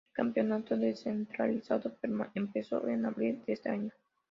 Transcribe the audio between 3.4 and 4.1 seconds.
de ese año.